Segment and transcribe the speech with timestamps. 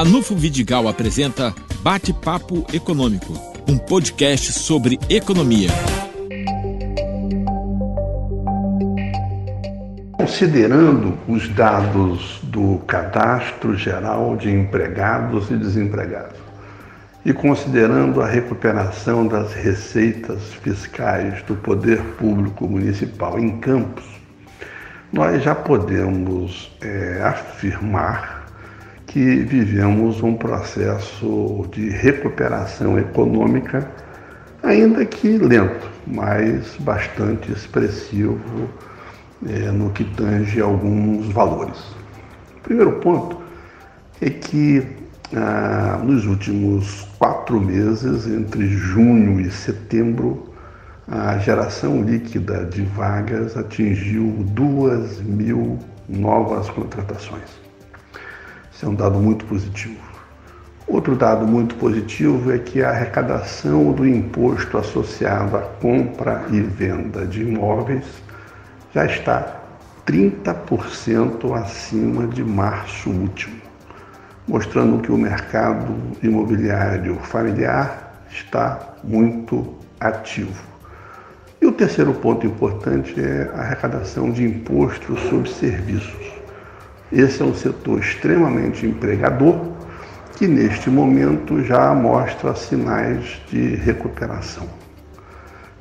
[0.00, 3.34] Ranulfo Vidigal apresenta Bate-Papo Econômico,
[3.68, 5.68] um podcast sobre economia.
[10.16, 16.38] Considerando os dados do Cadastro Geral de Empregados e Desempregados
[17.26, 24.06] e considerando a recuperação das receitas fiscais do poder público municipal em Campos,
[25.12, 28.39] nós já podemos é, afirmar
[29.10, 33.84] que vivemos um processo de recuperação econômica,
[34.62, 38.38] ainda que lento, mas bastante expressivo
[39.48, 41.76] é, no que tange alguns valores.
[42.58, 43.36] O primeiro ponto
[44.20, 44.86] é que
[45.34, 50.54] ah, nos últimos quatro meses, entre junho e setembro,
[51.08, 57.69] a geração líquida de vagas atingiu 2 mil novas contratações.
[58.80, 60.00] Isso é um dado muito positivo.
[60.88, 67.26] Outro dado muito positivo é que a arrecadação do imposto associado à compra e venda
[67.26, 68.06] de imóveis
[68.94, 69.60] já está
[70.06, 73.60] 30% acima de março último,
[74.48, 80.64] mostrando que o mercado imobiliário familiar está muito ativo.
[81.60, 86.39] E o terceiro ponto importante é a arrecadação de impostos sobre serviços.
[87.12, 89.70] Esse é um setor extremamente empregador
[90.36, 94.66] que neste momento já mostra sinais de recuperação.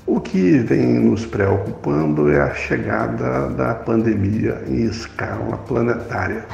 [0.08, 6.45] O que vem nos preocupando é a chegada da pandemia em escala planetária,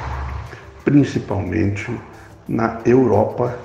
[0.84, 1.90] principalmente
[2.46, 3.58] na Europa,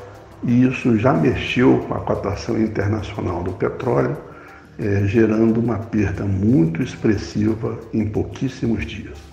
[0.43, 4.15] e isso já mexeu com a cotação internacional do petróleo,
[4.79, 9.30] é, gerando uma perda muito expressiva em pouquíssimos dias.